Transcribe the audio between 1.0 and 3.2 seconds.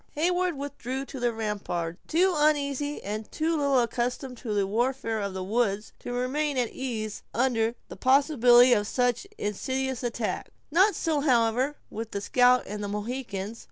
to the rampart, too uneasy